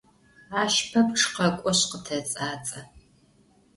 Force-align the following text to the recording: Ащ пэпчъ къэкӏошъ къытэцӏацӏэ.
Ащ 0.61 0.75
пэпчъ 0.89 1.23
къэкӏошъ 1.35 1.81
къытэцӏацӏэ. 1.89 2.81